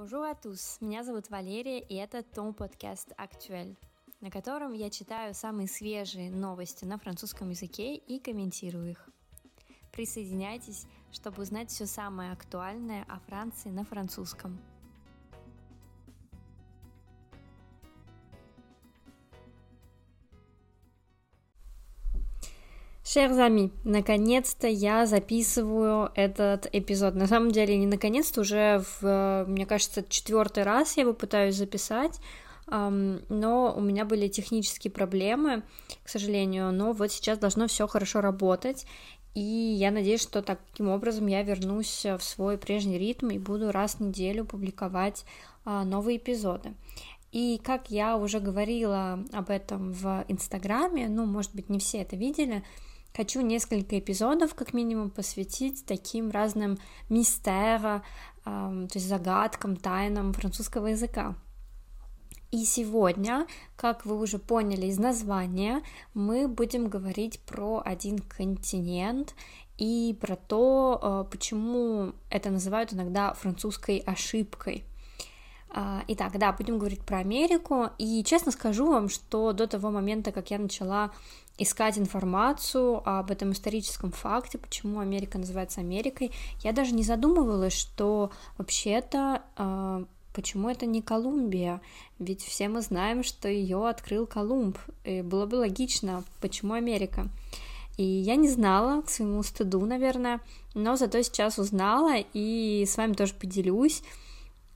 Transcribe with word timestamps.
Bonjour 0.00 0.24
à 0.24 0.34
tous, 0.34 0.78
меня 0.80 1.04
зовут 1.04 1.28
Валерия, 1.28 1.78
и 1.78 1.94
это 1.94 2.22
Том 2.22 2.54
подкаст 2.54 3.12
«Актуэль», 3.18 3.76
на 4.22 4.30
котором 4.30 4.72
я 4.72 4.88
читаю 4.88 5.34
самые 5.34 5.68
свежие 5.68 6.30
новости 6.30 6.86
на 6.86 6.96
французском 6.96 7.50
языке 7.50 7.96
и 7.96 8.18
комментирую 8.18 8.92
их. 8.92 9.10
Присоединяйтесь, 9.92 10.86
чтобы 11.12 11.42
узнать 11.42 11.68
все 11.68 11.84
самое 11.84 12.32
актуальное 12.32 13.04
о 13.10 13.18
Франции 13.18 13.68
на 13.68 13.84
французском. 13.84 14.58
Chers 23.12 23.38
amis, 23.38 23.72
наконец-то 23.82 24.68
я 24.68 25.04
записываю 25.04 26.12
этот 26.14 26.68
эпизод. 26.72 27.16
На 27.16 27.26
самом 27.26 27.50
деле, 27.50 27.76
не 27.76 27.88
наконец-то, 27.88 28.42
уже 28.42 28.84
в, 29.00 29.46
мне 29.48 29.66
кажется, 29.66 30.04
четвертый 30.08 30.62
раз 30.62 30.96
я 30.96 31.02
его 31.02 31.12
пытаюсь 31.12 31.56
записать, 31.56 32.20
но 32.68 33.74
у 33.76 33.80
меня 33.80 34.04
были 34.04 34.28
технические 34.28 34.92
проблемы, 34.92 35.64
к 36.04 36.08
сожалению, 36.08 36.70
но 36.70 36.92
вот 36.92 37.10
сейчас 37.10 37.38
должно 37.38 37.66
все 37.66 37.88
хорошо 37.88 38.20
работать, 38.20 38.86
и 39.34 39.40
я 39.40 39.90
надеюсь, 39.90 40.22
что 40.22 40.40
таким 40.40 40.88
образом 40.88 41.26
я 41.26 41.42
вернусь 41.42 42.04
в 42.04 42.20
свой 42.20 42.58
прежний 42.58 42.96
ритм 42.96 43.30
и 43.30 43.38
буду 43.38 43.72
раз 43.72 43.96
в 43.96 44.00
неделю 44.00 44.44
публиковать 44.44 45.24
а, 45.64 45.84
новые 45.84 46.18
эпизоды. 46.18 46.74
И 47.32 47.60
как 47.64 47.90
я 47.90 48.16
уже 48.16 48.38
говорила 48.38 49.24
об 49.32 49.50
этом 49.50 49.92
в 49.92 50.24
Инстаграме, 50.28 51.08
ну, 51.08 51.26
может 51.26 51.56
быть, 51.56 51.68
не 51.68 51.80
все 51.80 51.98
это 51.98 52.14
видели, 52.14 52.62
Хочу 53.16 53.40
несколько 53.40 53.98
эпизодов, 53.98 54.54
как 54.54 54.72
минимум, 54.72 55.10
посвятить 55.10 55.84
таким 55.84 56.30
разным 56.30 56.78
мистерам, 57.08 58.02
э, 58.44 58.86
то 58.90 58.90
есть 58.94 59.08
загадкам, 59.08 59.76
тайнам 59.76 60.32
французского 60.32 60.88
языка. 60.88 61.34
И 62.52 62.64
сегодня, 62.64 63.46
как 63.76 64.04
вы 64.04 64.18
уже 64.18 64.38
поняли 64.38 64.86
из 64.86 64.98
названия, 64.98 65.82
мы 66.14 66.48
будем 66.48 66.88
говорить 66.88 67.40
про 67.40 67.80
один 67.84 68.18
континент 68.18 69.34
и 69.78 70.16
про 70.20 70.36
то, 70.36 71.00
э, 71.00 71.30
почему 71.30 72.12
это 72.28 72.50
называют 72.50 72.92
иногда 72.92 73.34
французской 73.34 73.98
ошибкой. 73.98 74.84
А, 75.72 76.02
итак, 76.08 76.38
да, 76.38 76.52
будем 76.52 76.78
говорить 76.78 77.02
про 77.02 77.18
Америку. 77.18 77.90
И 77.98 78.24
честно 78.24 78.52
скажу 78.52 78.86
вам, 78.86 79.08
что 79.08 79.52
до 79.52 79.66
того 79.66 79.90
момента, 79.90 80.32
как 80.32 80.50
я 80.50 80.58
начала 80.58 81.10
искать 81.58 81.98
информацию 81.98 83.02
об 83.08 83.30
этом 83.30 83.52
историческом 83.52 84.12
факте, 84.12 84.58
почему 84.58 85.00
Америка 85.00 85.38
называется 85.38 85.80
Америкой, 85.80 86.32
я 86.62 86.72
даже 86.72 86.92
не 86.94 87.02
задумывалась, 87.02 87.74
что 87.74 88.30
вообще-то 88.56 89.42
э, 89.58 90.04
почему 90.32 90.70
это 90.70 90.86
не 90.86 91.02
Колумбия, 91.02 91.82
ведь 92.18 92.42
все 92.42 92.68
мы 92.68 92.80
знаем, 92.80 93.22
что 93.22 93.48
ее 93.48 93.88
открыл 93.88 94.26
Колумб, 94.26 94.78
и 95.04 95.20
было 95.20 95.44
бы 95.44 95.56
логично, 95.56 96.24
почему 96.40 96.72
Америка. 96.74 97.28
И 97.98 98.04
я 98.04 98.36
не 98.36 98.48
знала, 98.48 99.02
к 99.02 99.10
своему 99.10 99.42
стыду, 99.42 99.84
наверное, 99.84 100.40
но 100.74 100.96
зато 100.96 101.20
сейчас 101.20 101.58
узнала 101.58 102.14
и 102.32 102.86
с 102.86 102.96
вами 102.96 103.12
тоже 103.12 103.34
поделюсь. 103.34 104.02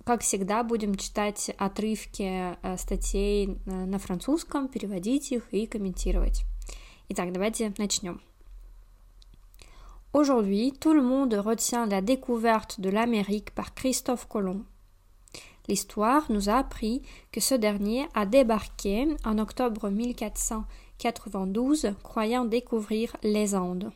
Как 0.06 0.22
всегда, 0.22 0.64
будем 0.64 0.96
читать 0.96 1.52
отрывки 1.58 2.58
э, 2.64 2.78
статей 2.78 3.58
э, 3.66 3.72
на 3.72 4.00
французском, 4.00 4.68
переводить 4.68 5.32
их 5.32 5.54
и 5.54 5.68
комментировать. 5.68 6.46
Итак, 7.10 7.32
давайте 7.32 7.74
начнем. 7.78 8.22
Aujourd'hui, 10.12 10.72
tout 10.72 10.94
le 10.94 11.04
monde 11.04 11.36
retient 11.36 11.86
la 11.86 12.02
découverte 12.02 12.80
de 12.80 12.90
l'Amérique 12.90 13.52
par 13.52 13.76
Christophe 13.76 14.28
Colomb. 14.28 14.66
L'histoire 15.68 16.32
nous 16.32 16.50
a 16.50 16.56
appris 16.56 17.04
que 17.32 17.40
ce 17.40 17.54
dernier 17.54 18.08
a 18.16 18.26
débarqué 18.26 19.08
en 19.24 19.38
octobre 19.38 19.92
1492, 19.92 21.94
croyant 22.02 22.46
découvrir 22.46 23.16
les 23.22 23.54
Andes. 23.54 23.92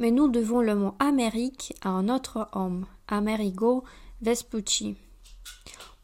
Mais 0.00 0.10
nous 0.10 0.28
devons 0.28 0.62
le 0.62 0.74
mot 0.74 0.94
Amérique 0.98 1.74
à 1.82 1.90
un 1.90 2.08
autre 2.08 2.48
homme, 2.52 2.86
Amerigo 3.06 3.84
Vespucci. 4.22 4.96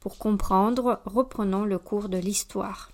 Pour 0.00 0.18
comprendre, 0.18 1.00
reprenons 1.06 1.64
le 1.64 1.78
cours 1.78 2.10
de 2.10 2.18
l'histoire. 2.18 2.90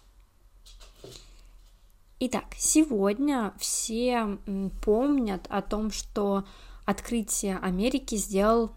Итак, 2.21 2.55
сегодня 2.57 3.53
все 3.59 4.39
помнят 4.81 5.45
о 5.51 5.61
том, 5.61 5.91
что 5.91 6.45
открытие 6.85 7.59
Америки 7.59 8.15
сделал 8.15 8.71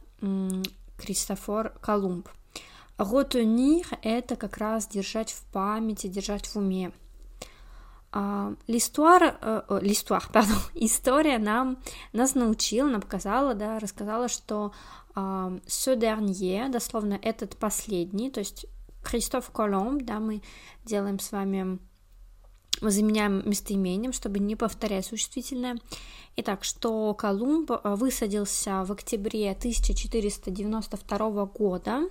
Кристофор 0.98 1.74
Колумб. 1.80 2.28
Retenir— 2.98 3.86
это 4.02 4.36
как 4.36 4.58
раз 4.58 4.88
держать 4.88 5.32
в 5.32 5.44
памяти, 5.52 6.08
держать 6.08 6.48
в 6.48 6.56
уме. 6.56 6.92
L'histoire, 8.68 9.38
э, 9.42 9.80
l'histoire, 9.82 10.30
pardon, 10.34 10.58
история 10.74 11.38
нам, 11.38 11.78
нас 12.14 12.34
научила, 12.34 12.88
нам 12.88 13.02
показала, 13.02 13.54
да, 13.56 13.78
рассказала, 13.78 14.30
что 14.30 14.72
uh, 15.16 15.62
ce 15.68 15.96
dernier, 15.98 16.70
дословно 16.70 17.20
этот 17.22 17.58
последний, 17.58 18.30
то 18.30 18.40
есть 18.40 18.68
Кристоф 19.04 19.52
Колумб, 19.52 20.04
да, 20.04 20.20
мы 20.20 20.42
делаем 20.86 21.20
с 21.20 21.32
вами 21.32 21.80
мы 22.82 22.92
заменяем 22.92 23.42
местоимением, 23.50 24.12
чтобы 24.12 24.40
не 24.40 24.56
повторять 24.56 25.06
существительное. 25.06 25.78
Итак, 26.36 26.64
что 26.64 27.14
Колумб 27.14 27.72
э, 27.72 27.96
высадился 27.96 28.84
в 28.84 28.92
октябре 28.92 29.52
1492 29.52 31.46
года, 31.46 32.02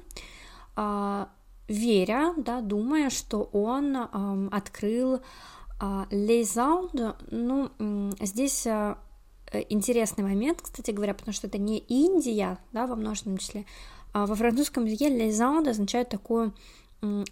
а, 0.76 1.28
веря, 1.68 2.34
да, 2.36 2.60
думая, 2.60 3.10
что 3.10 3.42
он 3.52 3.96
открыл 4.52 5.16
а, 5.16 5.20
Les 6.10 6.56
Andes. 6.56 7.14
Ну, 7.30 7.70
здесь 8.20 8.66
э, 8.66 8.96
интересный 9.68 10.24
момент, 10.24 10.62
кстати 10.62 10.90
говоря, 10.90 11.14
потому 11.14 11.32
что 11.32 11.46
это 11.46 11.58
не 11.58 11.78
Индия, 11.78 12.58
да, 12.72 12.86
во 12.86 12.96
множественном 12.96 13.38
числе. 13.38 13.66
А 14.12 14.26
во 14.26 14.34
французском 14.34 14.84
языке 14.84 15.08
Les 15.08 15.30
Andes 15.30 15.70
означает 15.70 16.08
такую 16.08 16.54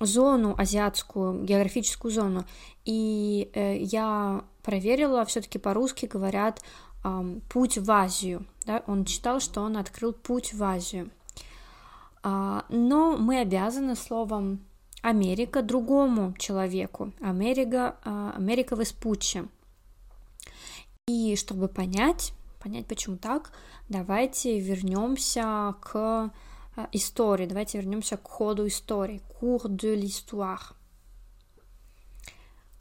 зону 0.00 0.54
азиатскую, 0.58 1.44
географическую 1.44 2.12
зону. 2.12 2.44
И 2.84 3.50
э, 3.54 3.78
я 3.78 4.44
проверила, 4.62 5.24
все-таки 5.24 5.58
по-русски 5.58 6.06
говорят 6.06 6.62
путь 7.48 7.78
в 7.78 7.90
Азию. 7.90 8.46
Да? 8.64 8.84
Он 8.86 9.04
читал, 9.04 9.40
что 9.40 9.62
он 9.62 9.76
открыл 9.76 10.12
путь 10.12 10.54
в 10.54 10.62
Азию. 10.62 11.10
А, 12.22 12.64
но 12.68 13.16
мы 13.16 13.40
обязаны 13.40 13.96
словом 13.96 14.60
Америка 15.02 15.62
другому 15.62 16.34
человеку. 16.38 17.12
Америка, 17.20 17.96
э, 18.04 18.32
Америка 18.36 18.76
Веспуччи. 18.76 19.48
И 21.08 21.34
чтобы 21.36 21.68
понять, 21.68 22.32
понять, 22.60 22.86
почему 22.86 23.16
так, 23.16 23.52
давайте 23.88 24.60
вернемся 24.60 25.74
к 25.80 26.30
истории. 26.92 27.46
Давайте 27.46 27.78
вернемся 27.78 28.16
к 28.16 28.28
ходу 28.28 28.66
истории. 28.66 29.20
Cours 29.40 29.68
de 29.68 29.94
l'histoire. 29.94 30.74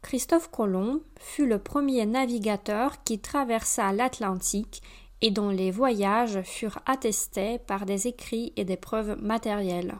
Christophe 0.01 0.49
Colomb 0.49 1.01
fut 1.19 1.45
le 1.45 1.59
premier 1.59 2.05
navigateur 2.05 3.03
qui 3.03 3.19
traversa 3.19 3.91
l'Atlantique 3.91 4.81
et 5.21 5.29
dont 5.29 5.49
les 5.49 5.71
voyages 5.71 6.41
furent 6.41 6.79
attestés 6.85 7.59
par 7.59 7.85
des 7.85 8.07
écrits 8.07 8.51
et 8.55 8.65
des 8.65 8.77
preuves 8.77 9.21
matérielles. 9.21 9.99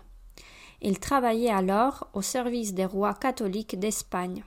Il 0.81 0.99
travaillait 0.99 1.51
alors 1.51 2.07
au 2.13 2.23
service 2.23 2.73
des 2.73 2.85
rois 2.85 3.13
catholiques 3.13 3.79
d'Espagne. 3.79 4.43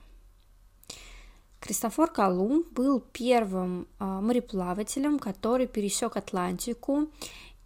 Кристофор 1.61 2.13
Колумб 2.13 2.67
был 2.73 3.01
первым 3.13 3.87
мореплавателем, 3.99 5.19
который 5.19 5.67
пересек 5.67 6.17
Атлантику 6.17 7.09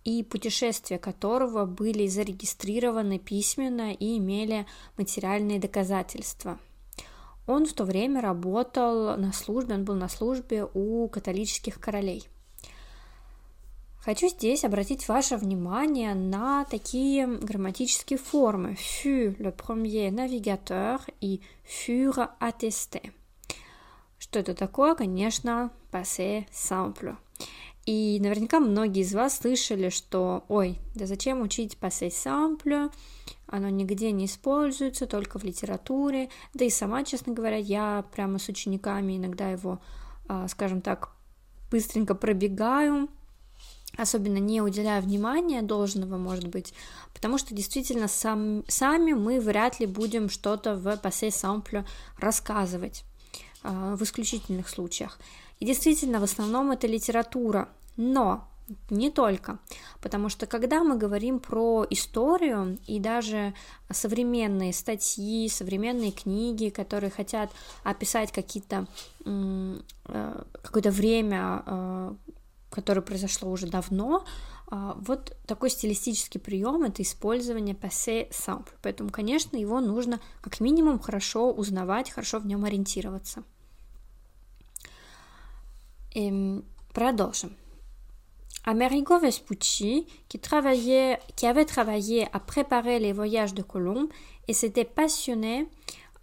и 0.04 0.22
путешествия 0.22 0.98
которого 0.98 1.64
были 1.64 2.06
зарегистрированы 2.06 3.18
письменно 3.18 3.92
и 3.92 4.18
имели 4.18 4.66
материальные 4.96 5.58
доказательства. 5.58 6.58
Он 7.46 7.64
в 7.64 7.72
то 7.72 7.84
время 7.84 8.20
работал 8.20 9.16
на 9.16 9.32
службе, 9.32 9.74
он 9.74 9.84
был 9.84 9.94
на 9.94 10.08
службе 10.08 10.68
у 10.74 11.08
католических 11.08 11.80
королей. 11.80 12.28
Хочу 14.00 14.28
здесь 14.28 14.64
обратить 14.64 15.08
ваше 15.08 15.36
внимание 15.36 16.14
на 16.14 16.64
такие 16.64 17.26
грамматические 17.26 18.18
формы 18.18 18.76
fut 18.76 19.36
le 19.38 19.54
premier 19.54 20.10
navigateur 20.10 21.00
и 21.20 21.42
furent 21.64 22.30
attestés. 22.40 23.12
Что 24.18 24.38
это 24.38 24.54
такое? 24.54 24.94
Конечно, 24.94 25.70
passé 25.92 26.46
simple. 26.52 27.16
И 27.86 28.18
наверняка 28.20 28.60
многие 28.60 29.02
из 29.02 29.14
вас 29.14 29.38
слышали, 29.38 29.88
что 29.88 30.44
«Ой, 30.48 30.78
да 30.94 31.06
зачем 31.06 31.40
учить 31.40 31.78
passé 31.80 32.08
simple? 32.08 32.92
Оно 33.46 33.68
нигде 33.68 34.12
не 34.12 34.26
используется, 34.26 35.06
только 35.06 35.38
в 35.38 35.44
литературе». 35.44 36.28
Да 36.54 36.64
и 36.64 36.70
сама, 36.70 37.02
честно 37.04 37.32
говоря, 37.32 37.56
я 37.56 38.04
прямо 38.12 38.38
с 38.38 38.48
учениками 38.48 39.16
иногда 39.16 39.50
его, 39.50 39.80
а, 40.28 40.46
скажем 40.48 40.82
так, 40.82 41.10
быстренько 41.70 42.14
пробегаю, 42.14 43.08
особенно 43.98 44.38
не 44.38 44.62
уделяя 44.62 45.00
внимания 45.00 45.62
должного, 45.62 46.16
может 46.16 46.48
быть, 46.48 46.72
потому 47.12 47.36
что 47.36 47.54
действительно 47.54 48.08
сам, 48.08 48.64
сами 48.68 49.12
мы 49.12 49.40
вряд 49.40 49.80
ли 49.80 49.86
будем 49.86 50.30
что-то 50.30 50.74
в 50.76 50.96
пассе 50.96 51.30
самплю 51.30 51.84
рассказывать 52.18 53.04
э, 53.64 53.94
в 53.96 54.02
исключительных 54.02 54.68
случаях. 54.68 55.18
И 55.60 55.66
действительно, 55.66 56.20
в 56.20 56.22
основном 56.22 56.70
это 56.70 56.86
литература, 56.86 57.68
но 57.96 58.48
не 58.90 59.10
только, 59.10 59.58
потому 60.00 60.28
что 60.28 60.46
когда 60.46 60.84
мы 60.84 60.96
говорим 60.96 61.38
про 61.40 61.86
историю 61.88 62.78
и 62.86 62.98
даже 62.98 63.54
современные 63.90 64.72
статьи, 64.72 65.48
современные 65.48 66.12
книги, 66.12 66.68
которые 66.68 67.10
хотят 67.10 67.50
описать 67.82 68.30
какие-то 68.30 68.86
э, 69.24 70.42
какое-то 70.62 70.90
время, 70.90 71.62
э, 71.66 72.14
которое 72.70 73.02
произошло 73.02 73.50
уже 73.50 73.66
давно, 73.66 74.24
э, 74.70 74.92
вот 74.96 75.36
такой 75.46 75.70
стилистический 75.70 76.40
прием 76.40 76.82
это 76.82 77.02
использование 77.02 77.74
passé 77.74 78.28
simple. 78.30 78.72
Поэтому, 78.82 79.10
конечно, 79.10 79.56
его 79.56 79.80
нужно 79.80 80.20
как 80.40 80.60
минимум 80.60 80.98
хорошо 80.98 81.52
узнавать, 81.52 82.10
хорошо 82.10 82.38
в 82.38 82.46
нем 82.46 82.64
ориентироваться. 82.64 83.42
И 86.14 86.28
эм, 86.28 86.64
продолжим. 86.92 87.56
Amerigo 88.64 89.18
Vespucci, 89.18 90.06
qui, 90.28 90.38
travaillait, 90.38 91.18
qui 91.36 91.46
avait 91.46 91.64
travaillé 91.64 92.28
à 92.34 92.38
préparer 92.38 92.98
les 92.98 93.14
voyages 93.14 93.54
de 93.54 93.62
Colomb 93.62 94.08
et 94.46 94.52
s'était 94.52 94.84
passionné 94.84 95.68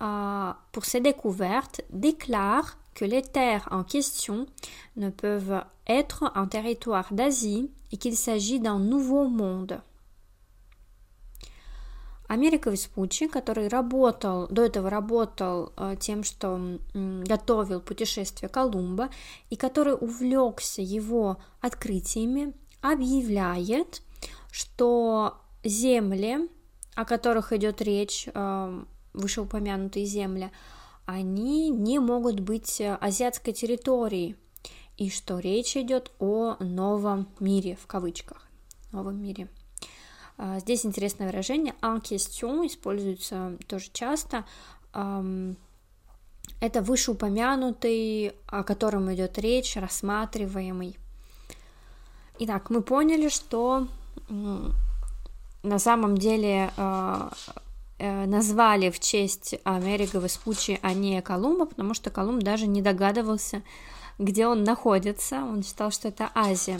euh, 0.02 0.52
pour 0.72 0.86
ses 0.86 1.00
découvertes, 1.00 1.82
déclare 1.90 2.78
que 2.96 3.06
les 3.06 3.22
terres 3.22 3.68
en 3.70 3.84
question 3.84 4.48
ne 4.96 5.10
peuvent 5.10 5.64
être 5.86 6.32
un 6.34 6.48
territoire 6.48 7.14
d'Asie 7.14 7.70
et 7.92 7.98
qu'il 7.98 8.18
s'agit 8.18 8.60
d'un 8.60 8.80
nouveau 8.80 9.28
monde. 9.28 9.82
Америка 12.28 12.72
Веспуччи, 12.72 13.28
который 13.28 13.68
работал, 13.68 14.48
до 14.48 14.64
этого 14.64 14.90
работал 14.90 15.74
э, 15.78 15.96
тем, 16.00 16.24
что 16.24 16.80
готовил 16.96 17.82
путешествие 17.82 18.50
Колумба, 18.50 19.10
и 19.52 19.56
который 19.56 19.94
увлекся 19.94 20.82
его 20.82 21.38
открытиями, 21.62 22.54
объявляет, 22.82 24.02
что 24.52 25.36
земли, 25.64 26.50
о 26.96 27.06
которых 27.06 27.54
идет 27.54 27.82
речь, 27.84 28.28
э, 28.34 28.84
вышеупомянутые 29.14 30.06
земли, 30.08 30.52
они 31.06 31.70
не 31.70 32.00
могут 32.00 32.40
быть 32.40 32.82
азиатской 32.82 33.54
территорией, 33.54 34.36
и 34.98 35.10
что 35.10 35.40
речь 35.40 35.76
идет 35.76 36.12
о 36.20 36.56
новом 36.60 37.28
мире, 37.40 37.78
в 37.82 37.88
кавычках, 37.88 38.48
новом 38.92 39.22
мире. 39.22 39.50
А, 40.38 40.60
здесь 40.60 40.86
интересное 40.86 41.28
выражение 41.28 41.76
en 41.82 42.00
используется 42.00 43.58
тоже 43.68 43.90
часто. 43.94 44.46
Это 46.62 46.82
вышеупомянутый, 46.82 48.34
о 48.48 48.64
котором 48.64 49.14
идет 49.14 49.38
речь, 49.38 49.76
рассматриваемый. 49.76 50.98
Итак, 52.40 52.70
мы 52.70 52.82
поняли, 52.82 53.30
что 53.30 53.88
на 54.30 55.80
самом 55.80 56.18
деле 56.18 56.72
а, 56.78 57.32
э, 57.48 57.60
назвали 58.00 58.90
в 58.90 59.00
честь 59.00 59.56
Америка 59.64 60.20
Веспуччи, 60.20 60.80
а 60.82 60.94
не 60.94 61.22
Колумба, 61.22 61.66
потому 61.66 61.94
что 61.94 62.10
Колумб 62.10 62.44
даже 62.44 62.68
не 62.68 62.82
догадывался, 62.82 63.64
где 64.20 64.48
он 64.48 64.64
находится. 64.64 65.38
Он 65.44 65.64
считал, 65.64 65.92
что 65.92 66.10
это 66.10 66.30
Азия. 66.36 66.80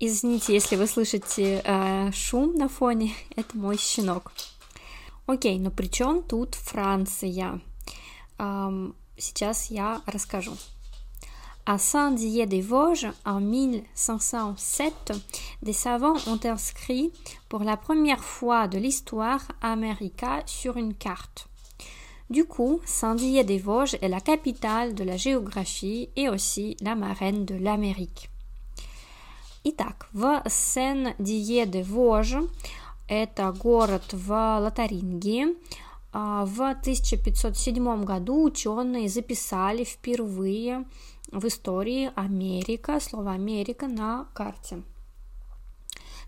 Извините, 0.00 0.54
если 0.54 0.76
вы 0.76 0.86
слышите 0.86 1.60
э, 1.64 2.12
шум 2.12 2.54
на 2.54 2.68
фоне, 2.68 3.14
это 3.36 3.56
мой 3.56 3.76
щенок. 3.76 4.32
Окей, 5.26 5.58
но 5.58 5.70
при 5.70 5.88
чем 5.88 6.22
тут 6.22 6.54
Франция? 6.54 7.60
Эм, 8.38 8.94
сейчас 9.18 9.70
я 9.70 10.00
расскажу. 10.06 10.56
À 11.67 11.77
Saint-Dié-des-Vosges, 11.77 13.07
en 13.25 13.39
1507, 13.39 15.13
des 15.61 15.71
savants 15.71 16.17
ont 16.27 16.39
inscrit 16.43 17.13
pour 17.47 17.63
la 17.63 17.77
première 17.77 18.23
fois 18.23 18.67
de 18.67 18.77
l'histoire 18.77 19.41
America 19.61 20.43
sur 20.45 20.75
une 20.75 20.93
carte. 20.93 21.47
Du 22.29 22.45
coup, 22.45 22.81
Saint-Dié-des-Vosges 22.85 23.97
est 24.01 24.09
la 24.09 24.19
capitale 24.19 24.93
de 24.93 25.03
la 25.03 25.17
géographie 25.17 26.09
et 26.15 26.27
aussi 26.27 26.75
la 26.81 26.95
marraine 26.95 27.45
de 27.45 27.55
l'Amérique. 27.55 28.29
Итак, 29.65 30.09
в 30.11 30.43
Сен-Дие-де-Вож, 30.45 32.35
это 33.07 33.53
город 33.53 34.11
в 34.11 34.59
Лотарингии, 34.59 35.55
а, 36.11 36.45
в 36.45 36.59
1507 36.81 38.03
году 38.03 38.43
ученые 38.43 39.07
записали 39.07 39.85
впервые 39.85 40.83
в 41.32 41.46
истории 41.46 42.10
Америка, 42.14 43.00
слово 43.00 43.32
Америка 43.32 43.86
на 43.86 44.28
карте. 44.34 44.82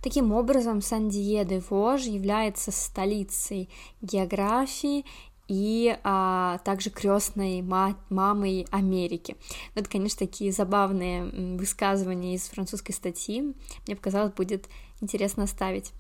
Таким 0.03 0.33
образом, 0.33 0.81
Сан-Дие-де-Вож 0.81 2.03
является 2.03 2.71
столицей 2.73 3.69
географии 4.01 5.05
и 5.47 5.99
а, 6.05 6.59
также 6.65 6.91
крестной 6.91 7.61
ма- 7.61 7.99
мамой 8.09 8.67
Америки. 8.71 9.37
Ну, 9.75 9.83
это, 9.83 9.91
конечно, 9.91 10.19
такие 10.19 10.53
забавные 10.53 11.25
высказывания 11.57 12.35
из 12.35 12.49
французской 12.49 12.93
статьи. 12.93 13.55
Мне 13.87 13.97
показалось, 13.97 14.33
будет 14.33 14.69
интересно 15.01 15.45
оставить. 15.45 15.93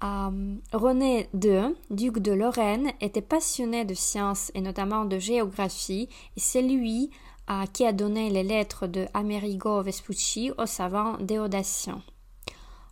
René 0.00 1.28
II, 1.32 1.76
duc 1.88 2.18
de 2.18 2.32
Lorraine, 2.32 2.92
était 2.98 3.22
passionné 3.22 3.84
de 3.84 3.94
sciences 3.94 4.50
et 4.52 4.60
notamment 4.60 5.04
de 5.04 5.18
géographie, 5.20 6.08
et 6.36 6.40
c'est 6.40 6.62
lui 6.62 7.12
uh, 7.49 7.65
qui 7.73 7.85
a 7.85 7.93
donné 7.93 8.29
les 8.29 8.43
lettres 8.43 8.87
de 8.87 9.07
Amerigo 9.13 9.81
Vespucci 9.81 10.51
au 10.57 10.65
savant 10.65 11.17
Déodation. 11.17 12.01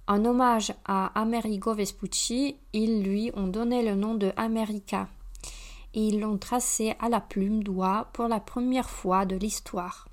En 0.07 0.24
hommage 0.24 0.74
à 0.86 1.19
Amerigo 1.19 1.74
Vespucci, 1.74 2.57
ils 2.74 3.04
lui 3.04 3.31
ont 3.36 3.48
donné 3.48 3.84
le 3.84 3.96
nom 3.96 4.16
de 4.16 4.31
America, 4.38 5.07
et 5.94 6.07
ils 6.07 6.19
l'ont 6.19 6.38
tracé 6.38 6.94
à 7.00 7.10
la 7.10 7.22
plume 7.22 7.63
d'oie 7.63 8.07
pour 8.13 8.28
la 8.28 8.40
première 8.40 8.90
fois 8.90 9.25
de 9.25 9.36
l'histoire. 9.36 10.07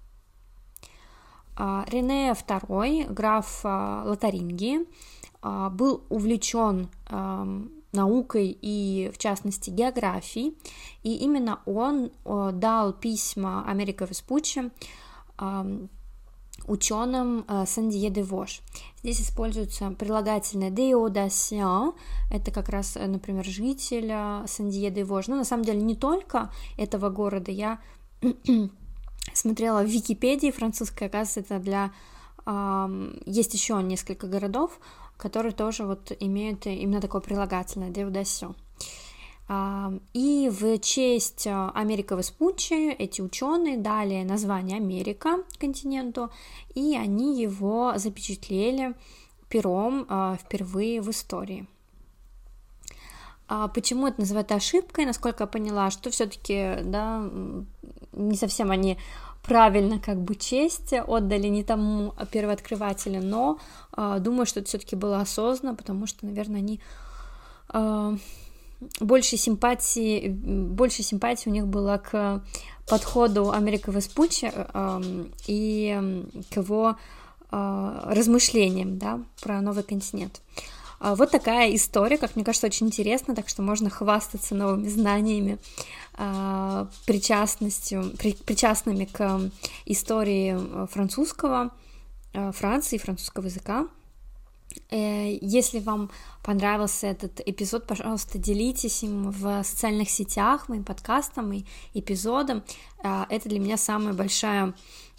Рене 1.58 2.32
II, 2.32 3.06
граф 3.10 3.64
Лотарингии, 4.06 4.80
был 5.42 6.04
увлечен 6.08 6.88
наукой 7.91 8.57
и, 8.61 9.11
в 9.13 9.17
частности, 9.17 9.69
географией, 9.69 10.57
и 11.03 11.15
именно 11.15 11.61
он 11.65 12.11
дал 12.25 12.93
письма 12.93 13.63
Америка 13.67 14.05
Веспуччи 14.05 14.71
ученым 16.65 17.45
э, 17.47 17.65
Сандие 17.65 18.09
де 18.09 18.23
Вош. 18.23 18.61
Здесь 19.01 19.21
используется 19.21 19.91
прилагательное 19.91 20.69
«деодасиан», 20.69 21.93
это 22.31 22.51
как 22.51 22.69
раз, 22.69 22.97
э, 22.97 23.05
например, 23.07 23.45
житель 23.45 24.11
Сандие 24.47 24.91
де 24.91 25.03
Вош. 25.03 25.27
Но 25.27 25.35
на 25.35 25.45
самом 25.45 25.63
деле 25.63 25.81
не 25.81 25.95
только 25.95 26.51
этого 26.77 27.09
города, 27.09 27.51
я 27.51 27.79
смотрела 29.33 29.83
в 29.83 29.87
Википедии 29.87 30.51
французской, 30.51 31.07
оказывается, 31.07 31.55
это 31.55 31.63
для... 31.63 31.91
Есть 33.25 33.53
еще 33.53 33.83
несколько 33.83 34.25
городов, 34.25 34.79
которые 35.17 35.53
тоже 35.53 35.85
вот 35.85 36.11
имеют 36.19 36.65
именно 36.65 37.01
такое 37.01 37.21
прилагательное 37.21 37.89
«деодасиан». 37.89 38.55
И 40.13 40.51
в 40.51 40.77
честь 40.79 41.47
а, 41.47 41.71
Америка 41.73 42.15
Веспуччи 42.15 42.91
эти 42.91 43.21
ученые 43.21 43.77
дали 43.77 44.23
название 44.23 44.75
Америка 44.75 45.37
континенту, 45.57 46.29
и 46.75 46.97
они 46.97 47.41
его 47.41 47.93
запечатлели 47.95 48.93
пером 49.47 50.05
а, 50.09 50.35
впервые 50.35 51.01
в 51.01 51.09
истории. 51.09 51.65
А 53.47 53.69
почему 53.69 54.07
это 54.07 54.19
называют 54.19 54.51
ошибкой? 54.51 55.05
Насколько 55.05 55.43
я 55.43 55.47
поняла, 55.47 55.91
что 55.91 56.09
все-таки, 56.09 56.79
да, 56.83 57.29
не 58.11 58.35
совсем 58.35 58.71
они 58.71 58.97
правильно 59.47 59.99
как 59.99 60.21
бы 60.21 60.35
честь 60.35 60.93
отдали 60.93 61.47
не 61.47 61.63
тому 61.63 62.13
первооткрывателю, 62.31 63.21
но 63.23 63.59
э, 63.95 64.17
думаю, 64.19 64.45
что 64.45 64.59
это 64.59 64.69
все-таки 64.69 64.95
было 64.95 65.21
осознанно, 65.21 65.75
потому 65.75 66.05
что, 66.05 66.25
наверное, 66.25 66.59
они 66.59 66.81
э, 67.73 68.17
больше 68.99 69.37
симпатии, 69.37 70.27
больше 70.29 71.01
симпатии 71.01 71.49
у 71.49 71.53
них 71.53 71.65
было 71.65 71.97
к 71.97 72.43
подходу 72.87 73.51
Америка 73.51 73.91
Веспуччи 73.91 74.51
э, 74.53 75.01
и 75.47 76.25
к 76.51 76.57
его 76.57 76.97
э, 77.49 78.01
размышлениям 78.05 78.97
да, 78.97 79.21
про 79.41 79.61
новый 79.61 79.83
континент. 79.83 80.41
А 80.99 81.15
вот 81.15 81.31
такая 81.31 81.75
история, 81.75 82.17
как 82.17 82.35
мне 82.35 82.43
кажется, 82.43 82.67
очень 82.67 82.87
интересна, 82.87 83.35
так 83.35 83.49
что 83.49 83.61
можно 83.61 83.89
хвастаться 83.89 84.55
новыми 84.55 84.87
знаниями, 84.87 85.59
э, 86.17 86.85
причастностью, 87.05 88.11
при, 88.17 88.33
причастными 88.33 89.05
к 89.05 89.51
истории 89.85 90.87
французского 90.87 91.71
Франции, 92.33 92.97
французского 92.97 93.45
языка. 93.45 93.87
Э, 94.89 95.37
если 95.41 95.79
вам 95.79 96.09
понравился 96.43 97.07
этот 97.07 97.41
эпизод, 97.45 97.85
пожалуйста, 97.87 98.37
делитесь 98.37 99.03
им 99.03 99.31
в 99.31 99.63
социальных 99.63 100.09
сетях, 100.09 100.69
моим 100.69 100.83
подкастом 100.83 101.51
и 101.53 101.65
эпизодом. 101.93 102.63
Э, 103.03 103.25
это 103.29 103.49
для 103.49 103.59
меня 103.59 103.77
самая 103.77 104.13
большая 104.13 104.73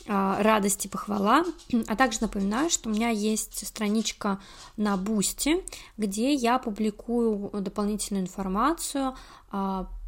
э, 0.06 0.42
радость 0.42 0.86
и 0.86 0.88
похвала. 0.88 1.44
А 1.86 1.96
также 1.96 2.20
напоминаю, 2.22 2.70
что 2.70 2.88
у 2.88 2.92
меня 2.92 3.10
есть 3.10 3.66
страничка 3.66 4.40
на 4.76 4.96
Бусти, 4.96 5.64
где 5.96 6.32
я 6.32 6.58
публикую 6.58 7.50
дополнительную 7.52 8.24
информацию, 8.24 9.14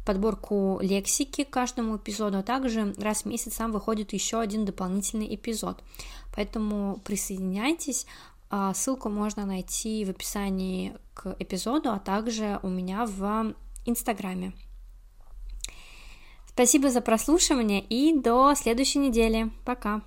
подборку 0.05 0.79
лексики 0.81 1.43
к 1.43 1.49
каждому 1.49 1.97
эпизоду, 1.97 2.39
а 2.39 2.43
также 2.43 2.93
раз 2.97 3.21
в 3.21 3.25
месяц 3.25 3.55
сам 3.55 3.71
выходит 3.71 4.13
еще 4.13 4.39
один 4.39 4.65
дополнительный 4.65 5.33
эпизод. 5.35 5.83
Поэтому 6.35 6.99
присоединяйтесь, 7.03 8.07
ссылку 8.73 9.09
можно 9.09 9.45
найти 9.45 10.03
в 10.05 10.09
описании 10.09 10.97
к 11.13 11.35
эпизоду, 11.39 11.91
а 11.91 11.99
также 11.99 12.59
у 12.63 12.69
меня 12.69 13.05
в 13.05 13.53
Инстаграме. 13.85 14.53
Спасибо 16.47 16.89
за 16.89 17.01
прослушивание 17.01 17.81
и 17.81 18.13
до 18.19 18.53
следующей 18.55 18.99
недели. 18.99 19.51
Пока. 19.65 20.01